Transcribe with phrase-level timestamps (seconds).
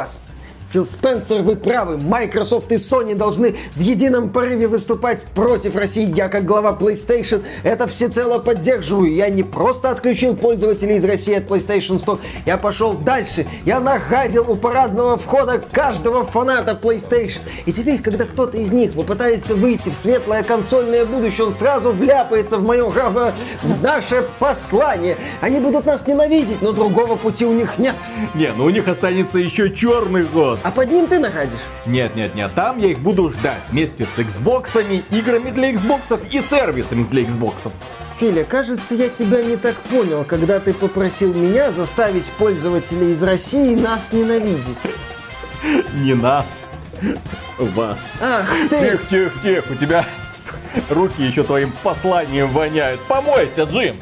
[0.00, 0.29] вас.
[0.70, 1.96] Фил Спенсер, вы правы.
[1.96, 6.08] Microsoft и Sony должны в едином порыве выступать против России.
[6.14, 9.12] Я, как глава PlayStation, это всецело поддерживаю.
[9.12, 13.48] Я не просто отключил пользователей из России от PlayStation Store, я пошел дальше.
[13.64, 17.40] Я нагадил у парадного входа каждого фаната PlayStation.
[17.66, 22.58] И теперь, когда кто-то из них попытается выйти в светлое консольное будущее, он сразу вляпается
[22.58, 25.16] в мое в, в наше послание.
[25.40, 27.96] Они будут нас ненавидеть, но другого пути у них нет.
[28.34, 30.59] Не, ну у них останется еще черный год.
[30.62, 31.58] А под ним ты находишь?
[31.86, 36.40] Нет, нет, нет, там я их буду ждать вместе с Xbox, играми для Xbox и
[36.40, 37.72] сервисами для Xbox.
[38.18, 43.74] Филя, кажется, я тебя не так понял, когда ты попросил меня заставить пользователей из России
[43.74, 44.78] нас ненавидеть.
[45.94, 46.46] Не нас,
[47.58, 48.10] вас.
[48.20, 48.78] Ах ты!
[48.78, 50.04] Тихо, тихо, тихо, у тебя
[50.90, 53.00] руки еще твоим посланием воняют.
[53.08, 53.96] Помойся, Джим!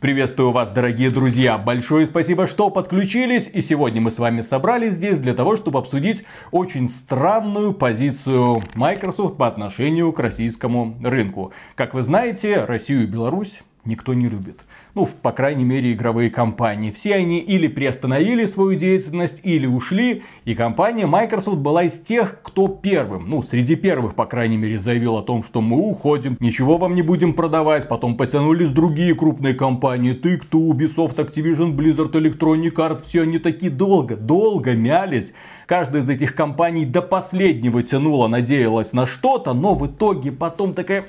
[0.00, 1.56] Приветствую вас, дорогие друзья.
[1.56, 3.48] Большое спасибо, что подключились.
[3.50, 9.38] И сегодня мы с вами собрались здесь для того, чтобы обсудить очень странную позицию Microsoft
[9.38, 11.52] по отношению к российскому рынку.
[11.76, 14.60] Как вы знаете, Россию и Беларусь никто не любит
[14.96, 16.90] ну, по крайней мере, игровые компании.
[16.90, 22.66] Все они или приостановили свою деятельность, или ушли, и компания Microsoft была из тех, кто
[22.66, 26.94] первым, ну, среди первых, по крайней мере, заявил о том, что мы уходим, ничего вам
[26.94, 33.02] не будем продавать, потом потянулись другие крупные компании, ты кто, Ubisoft, Activision, Blizzard, Electronic Arts,
[33.04, 35.34] все они такие долго, долго мялись,
[35.66, 41.04] Каждая из этих компаний до последнего тянула, надеялась на что-то, но в итоге потом такая,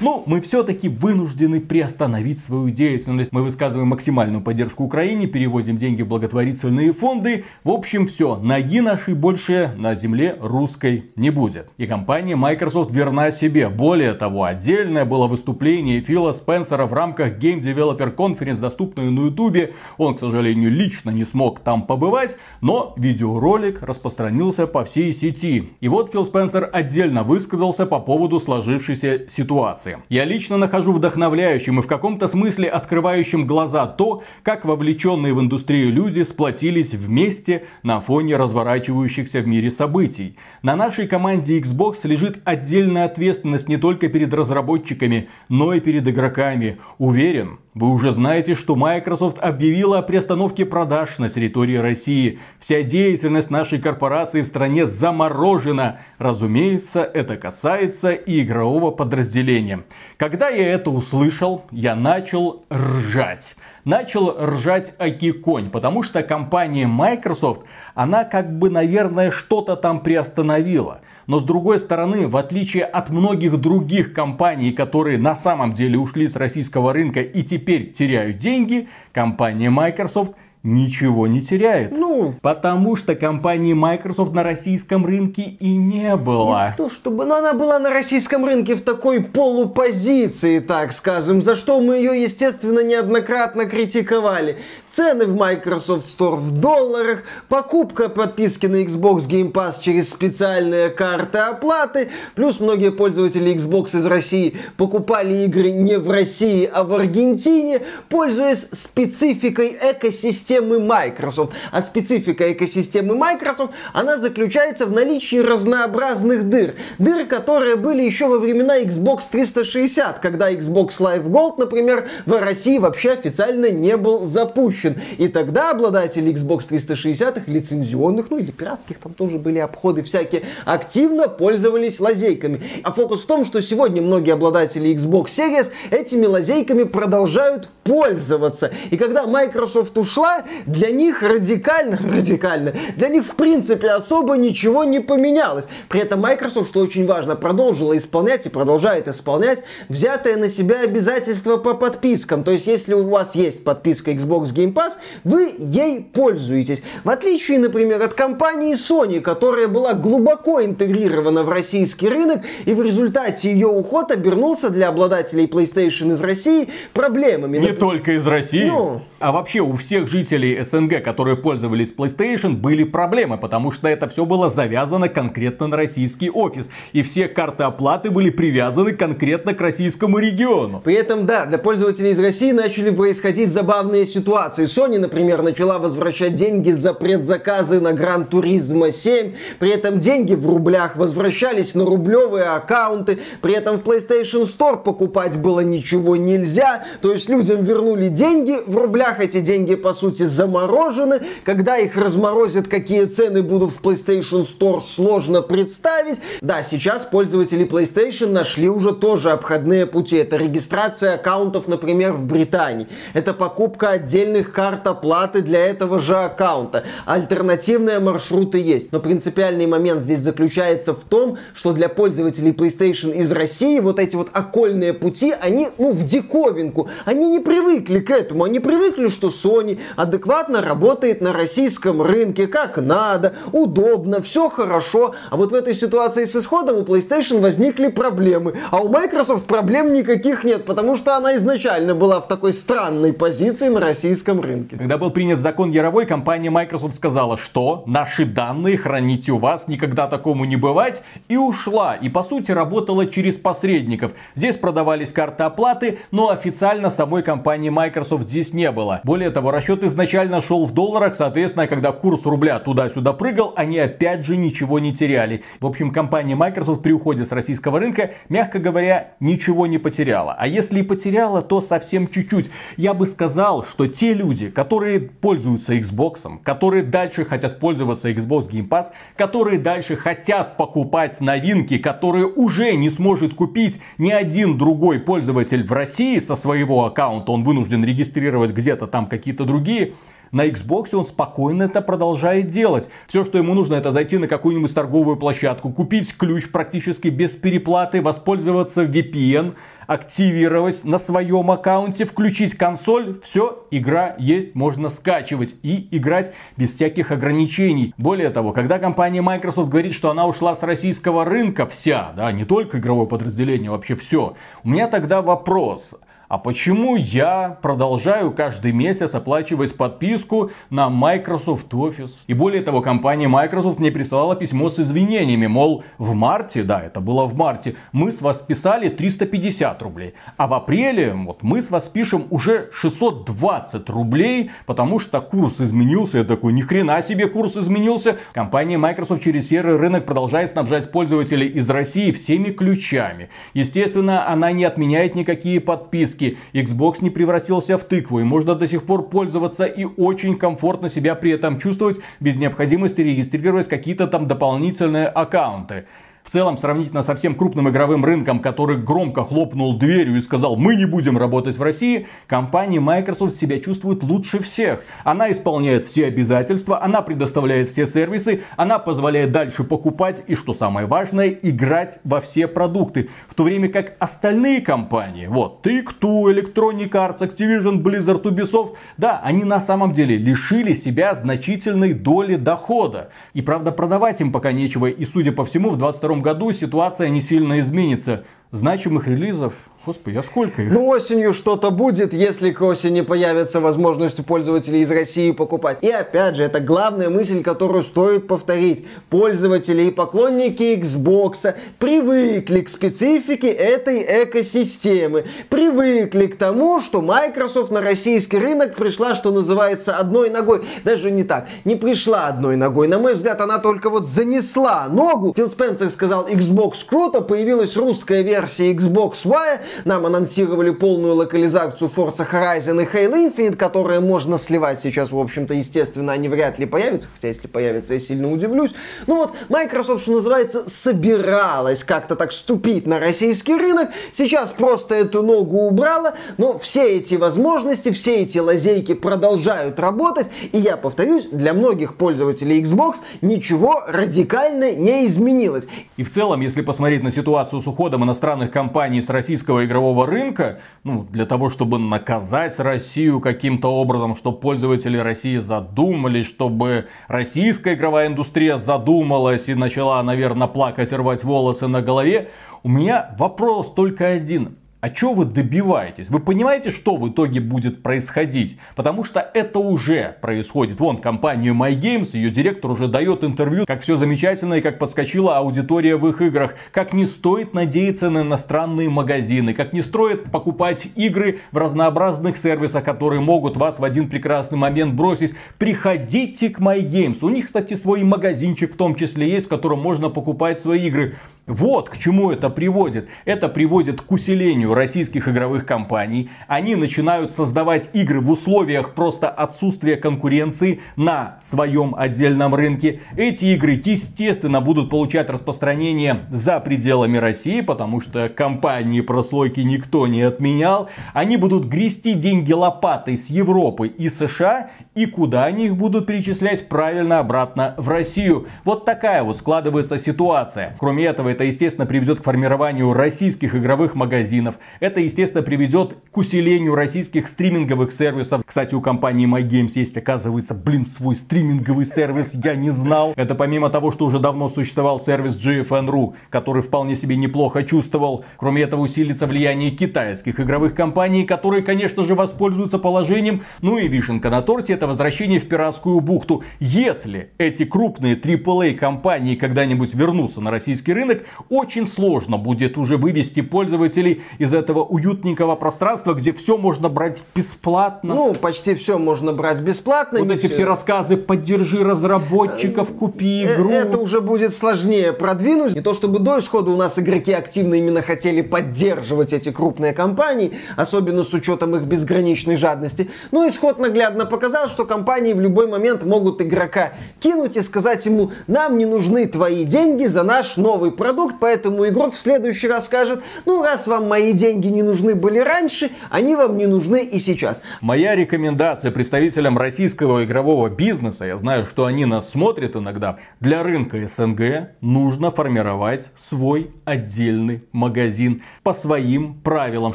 [0.00, 3.25] ну, мы все-таки вынуждены приостановить свою деятельность.
[3.32, 7.44] Мы высказываем максимальную поддержку Украине, переводим деньги в благотворительные фонды.
[7.64, 11.70] В общем, все, ноги нашей больше на земле русской не будет.
[11.76, 13.68] И компания Microsoft верна себе.
[13.68, 19.74] Более того, отдельное было выступление Фила Спенсера в рамках Game Developer Conference, доступное на YouTube.
[19.98, 25.72] Он, к сожалению, лично не смог там побывать, но видеоролик распространился по всей сети.
[25.80, 29.98] И вот Фил Спенсер отдельно высказался по поводу сложившейся ситуации.
[30.08, 32.68] Я лично нахожу вдохновляющим и в каком-то смысле
[33.16, 39.70] открывающим глаза то, как вовлеченные в индустрию люди сплотились вместе на фоне разворачивающихся в мире
[39.70, 40.36] событий.
[40.62, 46.78] На нашей команде Xbox лежит отдельная ответственность не только перед разработчиками, но и перед игроками.
[46.98, 52.38] Уверен, вы уже знаете, что Microsoft объявила о приостановке продаж на территории России.
[52.58, 56.00] Вся деятельность нашей корпорации в стране заморожена.
[56.18, 59.84] Разумеется, это касается и игрового подразделения.
[60.16, 63.56] Когда я это услышал, я начал ржать.
[63.84, 67.60] Начал ржать Акиконь, потому что компания Microsoft,
[67.94, 71.02] она как бы, наверное, что-то там приостановила.
[71.26, 76.28] Но с другой стороны, в отличие от многих других компаний, которые на самом деле ушли
[76.28, 80.34] с российского рынка и теперь теряют деньги, компания Microsoft–
[80.66, 81.92] ничего не теряет.
[81.92, 86.70] Ну, потому что компании Microsoft на российском рынке и не было.
[86.70, 91.54] Не то чтобы, но она была на российском рынке в такой полупозиции, так скажем, за
[91.54, 94.58] что мы ее, естественно, неоднократно критиковали.
[94.88, 101.38] Цены в Microsoft Store в долларах, покупка подписки на Xbox Game Pass через специальные карты
[101.38, 107.82] оплаты, плюс многие пользователи Xbox из России покупали игры не в России, а в Аргентине,
[108.08, 111.52] пользуясь спецификой экосистемы экосистемы Microsoft.
[111.72, 116.74] А специфика экосистемы Microsoft, она заключается в наличии разнообразных дыр.
[116.98, 122.78] Дыр, которые были еще во времена Xbox 360, когда Xbox Live Gold, например, в России
[122.78, 125.00] вообще официально не был запущен.
[125.18, 131.28] И тогда обладатели Xbox 360 лицензионных, ну или пиратских, там тоже были обходы всякие, активно
[131.28, 132.62] пользовались лазейками.
[132.82, 138.72] А фокус в том, что сегодня многие обладатели Xbox Series этими лазейками продолжают пользоваться.
[138.90, 140.35] И когда Microsoft ушла,
[140.66, 145.66] для них радикально, радикально, для них в принципе особо ничего не поменялось.
[145.88, 151.56] При этом Microsoft, что очень важно, продолжила исполнять и продолжает исполнять взятое на себя обязательства
[151.56, 152.44] по подпискам.
[152.44, 154.94] То есть, если у вас есть подписка Xbox Game Pass,
[155.24, 156.82] вы ей пользуетесь.
[157.04, 162.82] В отличие, например, от компании Sony, которая была глубоко интегрирована в российский рынок, и в
[162.82, 167.58] результате ее уход обернулся для обладателей PlayStation из России проблемами.
[167.58, 172.56] Не только из России, ну, а вообще у всех жителей жителей СНГ, которые пользовались PlayStation,
[172.56, 176.68] были проблемы, потому что это все было завязано конкретно на российский офис.
[176.92, 180.80] И все карты оплаты были привязаны конкретно к российскому региону.
[180.80, 184.64] При этом, да, для пользователей из России начали происходить забавные ситуации.
[184.64, 189.32] Sony, например, начала возвращать деньги за предзаказы на Gran Turismo 7.
[189.60, 193.20] При этом деньги в рублях возвращались на рублевые аккаунты.
[193.42, 196.84] При этом в PlayStation Store покупать было ничего нельзя.
[197.00, 201.20] То есть людям вернули деньги в рублях, эти деньги, по сути, заморожены.
[201.44, 206.18] Когда их разморозят, какие цены будут в PlayStation Store, сложно представить.
[206.40, 210.16] Да, сейчас пользователи PlayStation нашли уже тоже обходные пути.
[210.16, 212.88] Это регистрация аккаунтов, например, в Британии.
[213.14, 216.84] Это покупка отдельных карт оплаты для этого же аккаунта.
[217.04, 218.92] Альтернативные маршруты есть.
[218.92, 224.16] Но принципиальный момент здесь заключается в том, что для пользователей PlayStation из России вот эти
[224.16, 226.88] вот окольные пути, они, ну, в диковинку.
[227.04, 228.44] Они не привыкли к этому.
[228.44, 235.14] Они привыкли, что Sony адекватно работает на российском рынке, как надо, удобно, все хорошо.
[235.30, 238.54] А вот в этой ситуации с исходом у PlayStation возникли проблемы.
[238.70, 243.68] А у Microsoft проблем никаких нет, потому что она изначально была в такой странной позиции
[243.68, 244.76] на российском рынке.
[244.76, 250.06] Когда был принят закон Яровой, компания Microsoft сказала, что наши данные храните у вас, никогда
[250.06, 251.96] такому не бывать, и ушла.
[251.96, 254.12] И по сути работала через посредников.
[254.36, 259.00] Здесь продавались карты оплаты, но официально самой компании Microsoft здесь не было.
[259.02, 264.26] Более того, расчет изначально шел в долларах, соответственно, когда курс рубля туда-сюда прыгал, они опять
[264.26, 265.42] же ничего не теряли.
[265.58, 270.36] В общем, компания Microsoft при уходе с российского рынка, мягко говоря, ничего не потеряла.
[270.38, 272.50] А если и потеряла, то совсем чуть-чуть.
[272.76, 278.68] Я бы сказал, что те люди, которые пользуются Xbox, которые дальше хотят пользоваться Xbox Game
[278.68, 285.66] Pass, которые дальше хотят покупать новинки, которые уже не сможет купить ни один другой пользователь
[285.66, 289.85] в России со своего аккаунта, он вынужден регистрировать где-то там какие-то другие,
[290.32, 292.88] на Xbox он спокойно это продолжает делать.
[293.06, 298.02] Все, что ему нужно, это зайти на какую-нибудь торговую площадку, купить ключ практически без переплаты,
[298.02, 299.54] воспользоваться VPN,
[299.86, 307.12] активировать на своем аккаунте, включить консоль, все, игра есть, можно скачивать и играть без всяких
[307.12, 307.94] ограничений.
[307.96, 312.44] Более того, когда компания Microsoft говорит, что она ушла с российского рынка вся, да, не
[312.44, 315.94] только игровое подразделение, вообще все, у меня тогда вопрос,
[316.28, 322.12] а почему я продолжаю каждый месяц оплачивать подписку на Microsoft Office?
[322.26, 327.00] И более того, компания Microsoft мне прислала письмо с извинениями, мол, в марте, да, это
[327.00, 331.70] было в марте, мы с вас списали 350 рублей, а в апреле вот мы с
[331.70, 336.18] вас пишем уже 620 рублей, потому что курс изменился.
[336.18, 338.18] Я такой, ни хрена себе курс изменился.
[338.32, 343.28] Компания Microsoft через серый рынок продолжает снабжать пользователей из России всеми ключами.
[343.54, 346.38] Естественно, она не отменяет никакие подписки диски.
[346.52, 351.14] Xbox не превратился в тыкву и можно до сих пор пользоваться и очень комфортно себя
[351.14, 355.84] при этом чувствовать без необходимости регистрировать какие-то там дополнительные аккаунты.
[356.26, 360.74] В целом, сравнительно со всем крупным игровым рынком, который громко хлопнул дверью и сказал, мы
[360.74, 364.82] не будем работать в России, компания Microsoft себя чувствует лучше всех.
[365.04, 370.88] Она исполняет все обязательства, она предоставляет все сервисы, она позволяет дальше покупать и, что самое
[370.88, 373.08] важное, играть во все продукты.
[373.28, 379.44] В то время как остальные компании, вот, Take-Two, Electronic Arts, Activision, Blizzard, Ubisoft, да, они
[379.44, 383.10] на самом деле лишили себя значительной доли дохода.
[383.32, 387.20] И правда, продавать им пока нечего, и судя по всему, в 22 году ситуация не
[387.20, 388.24] сильно изменится.
[388.50, 389.54] Значимых релизов
[389.86, 390.72] Господи, а сколько их?
[390.72, 395.78] Ну, осенью что-то будет, если к осени появится возможность у пользователей из России покупать.
[395.80, 398.84] И опять же, это главная мысль, которую стоит повторить.
[399.10, 405.26] Пользователи и поклонники Xbox привыкли к специфике этой экосистемы.
[405.50, 410.64] Привыкли к тому, что Microsoft на российский рынок пришла, что называется, одной ногой.
[410.82, 412.88] Даже не так, не пришла одной ногой.
[412.88, 415.32] На мой взгляд, она только вот занесла ногу.
[415.36, 422.26] Фил Спенсер сказал, Xbox круто, появилась русская версия Xbox Y, нам анонсировали полную локализацию Forza
[422.30, 427.08] Horizon и Halo Infinite, которые можно сливать сейчас, в общем-то, естественно, они вряд ли появятся,
[427.14, 428.72] хотя если появятся, я сильно удивлюсь.
[429.06, 435.22] Ну вот, Microsoft, что называется, собиралась как-то так ступить на российский рынок, сейчас просто эту
[435.22, 441.54] ногу убрала, но все эти возможности, все эти лазейки продолжают работать, и я повторюсь, для
[441.54, 445.66] многих пользователей Xbox ничего радикально не изменилось.
[445.96, 450.60] И в целом, если посмотреть на ситуацию с уходом иностранных компаний с российского игрового рынка,
[450.84, 458.06] ну, для того, чтобы наказать Россию каким-то образом, чтобы пользователи России задумались, чтобы российская игровая
[458.08, 462.30] индустрия задумалась и начала, наверное, плакать рвать волосы на голове,
[462.62, 464.56] у меня вопрос только один.
[464.82, 466.10] А что вы добиваетесь?
[466.10, 468.58] Вы понимаете, что в итоге будет происходить?
[468.74, 470.78] Потому что это уже происходит.
[470.80, 475.96] Вон, компания MyGames, ее директор уже дает интервью, как все замечательно и как подскочила аудитория
[475.96, 476.54] в их играх.
[476.72, 479.54] Как не стоит надеяться на иностранные магазины.
[479.54, 484.92] Как не стоит покупать игры в разнообразных сервисах, которые могут вас в один прекрасный момент
[484.92, 485.34] бросить.
[485.56, 487.18] Приходите к MyGames.
[487.22, 491.16] У них, кстати, свой магазинчик в том числе есть, в котором можно покупать свои игры.
[491.46, 493.08] Вот к чему это приводит.
[493.24, 496.28] Это приводит к усилению российских игровых компаний.
[496.48, 503.00] Они начинают создавать игры в условиях просто отсутствия конкуренции на своем отдельном рынке.
[503.16, 510.22] Эти игры, естественно, будут получать распространение за пределами России, потому что компании прослойки никто не
[510.22, 510.88] отменял.
[511.14, 514.70] Они будут грести деньги лопатой с Европы и США.
[514.96, 516.68] И куда они их будут перечислять?
[516.68, 518.48] Правильно, обратно в Россию.
[518.64, 520.74] Вот такая вот складывается ситуация.
[520.80, 524.54] Кроме этого, это, естественно, приведет к формированию российских игровых магазинов.
[524.80, 528.42] Это, естественно, приведет к усилению российских стриминговых сервисов.
[528.46, 533.12] Кстати, у компании MyGames есть, оказывается, блин, свой стриминговый сервис, я не знал.
[533.16, 538.24] Это помимо того, что уже давно существовал сервис GFN.ru, который вполне себе неплохо чувствовал.
[538.38, 543.42] Кроме этого, усилится влияние китайских игровых компаний, которые, конечно же, воспользуются положением.
[543.60, 546.44] Ну и вишенка на торте это возвращение в пиратскую бухту.
[546.60, 553.40] Если эти крупные AAA компании когда-нибудь вернутся на российский рынок, очень сложно будет уже вывести
[553.40, 558.14] пользователей из этого уютненького пространства, где все можно брать бесплатно.
[558.14, 560.18] Ну, почти все можно брать бесплатно.
[560.18, 563.70] Вот эти все рассказы «поддержи разработчиков, купи э, игру».
[563.70, 565.74] Это уже будет сложнее продвинуть.
[565.74, 570.52] Не то чтобы до исхода у нас игроки активно именно хотели поддерживать эти крупные компании,
[570.76, 573.10] особенно с учетом их безграничной жадности.
[573.30, 578.32] Но исход наглядно показал, что компании в любой момент могут игрока кинуть и сказать ему,
[578.46, 583.22] нам не нужны твои деньги за наш новый продукт, поэтому игрок в следующий раз скажет,
[583.44, 587.62] ну раз вам мои деньги не нужны были раньше, они вам не нужны и сейчас.
[587.80, 594.06] Моя рекомендация представителям российского игрового бизнеса, я знаю, что они нас смотрят иногда, для рынка
[594.06, 599.94] СНГ нужно формировать свой отдельный магазин по своим правилам,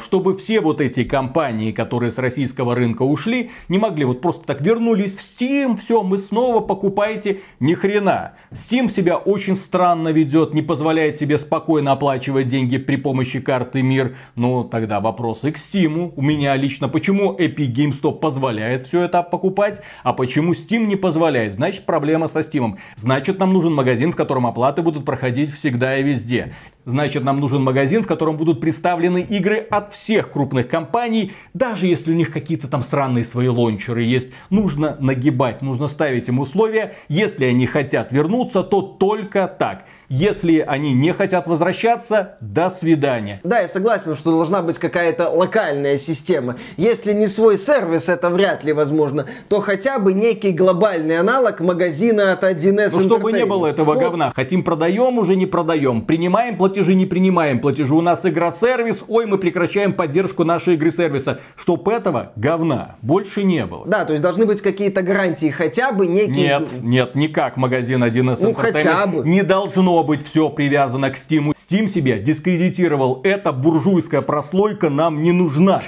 [0.00, 4.60] чтобы все вот эти компании, которые с российского рынка ушли, не могли вот просто так
[4.60, 8.32] вернулись в Steam, все, мы снова покупаете, ни хрена.
[8.50, 14.16] Steam себя очень странно ведет, не позволяет себе спокойно оплачивать деньги при помощи карты МИР.
[14.36, 16.12] Ну, тогда вопросы к Steam.
[16.16, 20.96] У меня лично, почему Epic Games Store позволяет все это покупать, а почему Steam не
[20.96, 21.54] позволяет?
[21.54, 22.76] Значит, проблема со Steam.
[22.96, 26.52] Значит, нам нужен магазин, в котором оплаты будут проходить всегда и везде.
[26.84, 32.10] Значит, нам нужен магазин, в котором будут представлены игры от всех крупных компаний, даже если
[32.10, 34.32] у них какие-то там сраные свои лончеры есть.
[34.50, 36.94] Нужно нагибать, нужно ставить им условия.
[37.08, 39.84] Если они хотят вернуться, то только так.
[40.14, 43.40] Если они не хотят возвращаться, до свидания.
[43.44, 46.56] Да, я согласен, что должна быть какая-то локальная система.
[46.76, 52.30] Если не свой сервис, это вряд ли возможно, то хотя бы некий глобальный аналог магазина
[52.32, 54.00] от 1С Ну, чтобы не было этого вот.
[54.00, 54.32] говна.
[54.36, 56.02] Хотим продаем, уже не продаем.
[56.02, 57.94] Принимаем платежи, не принимаем платежи.
[57.94, 61.40] У нас игра-сервис, ой, мы прекращаем поддержку нашей игры-сервиса.
[61.56, 63.86] Чтоб этого говна больше не было.
[63.86, 66.34] Да, то есть должны быть какие-то гарантии, хотя бы некие...
[66.34, 69.26] Нет, нет, никак магазин 1С Ну, хотя бы.
[69.26, 71.52] не должно быть все привязано к Steam.
[71.54, 73.20] Steam себя дискредитировал.
[73.24, 75.80] Эта буржуйская прослойка нам не нужна.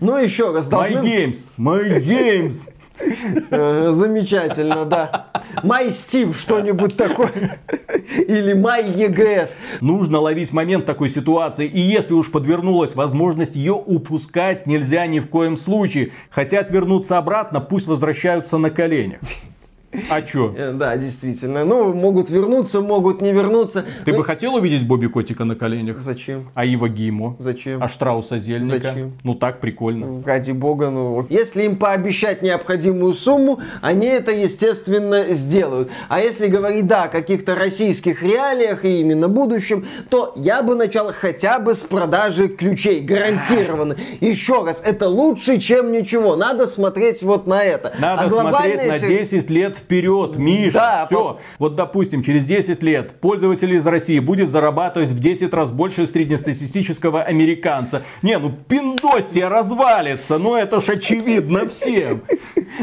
[0.00, 1.06] Ну, еще раз, My должны...
[1.06, 2.70] Games, My Games.
[3.50, 5.26] Э, Замечательно, да.
[5.62, 7.58] My Steam, что-нибудь такое.
[8.16, 9.50] Или My EGS.
[9.80, 11.66] Нужно ловить момент такой ситуации.
[11.66, 16.12] И если уж подвернулась возможность ее упускать, нельзя ни в коем случае.
[16.30, 19.20] Хотят вернуться обратно, пусть возвращаются на коленях.
[20.08, 20.54] А чё?
[20.56, 21.64] Э, Да, действительно.
[21.64, 23.84] Ну, могут вернуться, могут не вернуться.
[24.04, 26.00] Ты Ну, бы хотел увидеть Бобби Котика на коленях?
[26.00, 26.48] Зачем?
[26.54, 27.36] А Ива Гимо?
[27.38, 27.82] Зачем?
[27.82, 28.88] А Штрауса Зельника?
[28.88, 29.12] Зачем?
[29.22, 30.22] Ну так прикольно.
[30.24, 31.26] Ради бога, ну...
[31.28, 35.90] Если им пообещать необходимую сумму, они это, естественно, сделают.
[36.08, 41.12] А если говорить, да, о каких-то российских реалиях и именно будущем, то я бы начал
[41.12, 43.96] хотя бы с продажи ключей, гарантированно.
[44.20, 46.36] Еще раз, это лучше, чем ничего.
[46.36, 47.92] Надо смотреть вот на это.
[47.98, 50.72] Надо А смотреть на се- 10 лет вперед, Миша.
[50.74, 51.16] Да, все.
[51.16, 56.06] по- Вот, допустим, через 10 лет пользователь из России будет зарабатывать в 10 раз больше
[56.06, 58.02] среднестатистического американца.
[58.22, 62.22] Не, ну пиндосия развалится, ну это ж очевидно всем.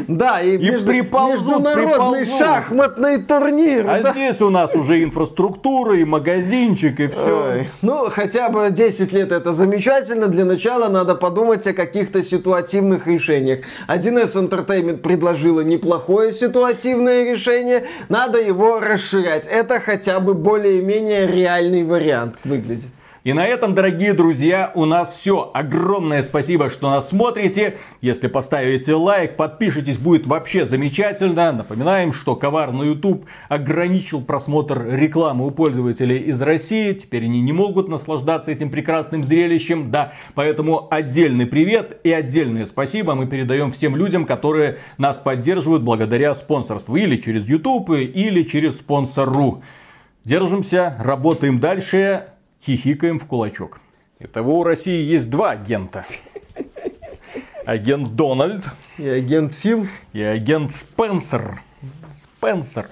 [0.08, 2.38] Да, и, И приползут, международный приползут.
[2.38, 3.90] шахматный турнир.
[3.90, 4.12] А да.
[4.12, 7.52] здесь у нас уже инфраструктура и магазинчик и все.
[7.54, 10.28] Ой, Ну, хотя бы 10 лет это замечательно.
[10.28, 13.62] Для начала надо подумать о каких-то ситуативных решениях.
[13.88, 16.89] 1С Entertainment предложила неплохое ситуативное
[17.26, 17.86] решение.
[18.10, 19.48] Надо его расширять.
[19.48, 22.92] Это хотя бы более-менее реальный вариант выглядит.
[23.30, 25.52] И на этом, дорогие друзья, у нас все.
[25.54, 27.78] Огромное спасибо, что нас смотрите.
[28.02, 31.52] Если поставите лайк, подпишитесь, будет вообще замечательно.
[31.52, 36.92] Напоминаем, что коварный YouTube ограничил просмотр рекламы у пользователей из России.
[36.94, 39.92] Теперь они не могут наслаждаться этим прекрасным зрелищем.
[39.92, 46.34] Да, поэтому отдельный привет и отдельное спасибо мы передаем всем людям, которые нас поддерживают благодаря
[46.34, 46.96] спонсорству.
[46.96, 49.62] Или через YouTube, или через спонсору.
[50.26, 52.24] Держимся, работаем дальше,
[52.64, 53.80] хихикаем в кулачок.
[54.20, 56.06] Итого у России есть два агента.
[57.66, 58.66] Агент Дональд.
[58.98, 59.88] И агент Фил.
[60.14, 61.62] И агент Спенсер.
[62.12, 62.90] Спенсер.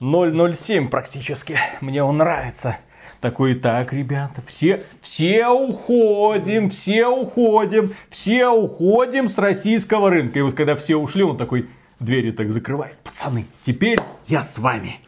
[0.00, 1.58] 007 практически.
[1.80, 2.78] Мне он нравится.
[3.20, 10.38] Такой, так, ребята, все, все уходим, все уходим, все уходим с российского рынка.
[10.38, 12.98] И вот когда все ушли, он такой двери так закрывает.
[12.98, 13.98] Пацаны, теперь
[14.28, 15.00] я с вами.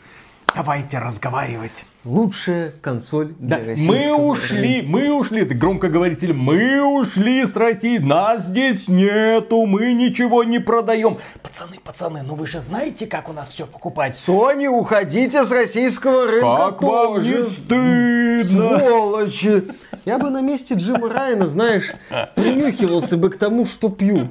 [0.59, 1.85] Давайте разговаривать.
[2.05, 3.65] Лучшая консоль для да.
[3.77, 4.89] Мы ушли, рынка.
[4.91, 11.19] мы ушли, ты громкоговоритель, мы ушли с России, нас здесь нету, мы ничего не продаем.
[11.45, 14.15] Пацаны, пацаны, ну вы же знаете, как у нас все покупать?
[14.15, 16.93] Sony, уходите с российского рынка Как тоже.
[16.93, 18.79] вам не стыдно?
[18.81, 19.65] Сволочи.
[20.09, 21.93] Я бы на месте Джима Райана, знаешь,
[22.35, 24.31] принюхивался бы к тому, что пью.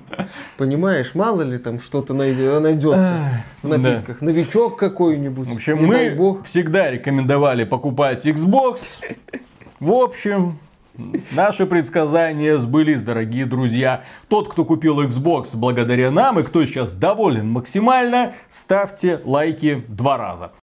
[0.57, 4.21] Понимаешь, мало ли там что-то найдется в напитках.
[4.21, 5.47] Новичок какой-нибудь.
[5.47, 8.79] В общем, мы всегда рекомендовали покупать Xbox.
[9.79, 10.57] В общем,
[11.31, 14.03] Наши предсказания сбылись, дорогие друзья.
[14.29, 20.53] Тот, кто купил Xbox благодаря нам и кто сейчас доволен максимально, ставьте лайки два раза.